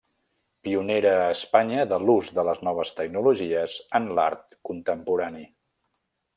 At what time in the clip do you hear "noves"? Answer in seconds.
2.69-2.95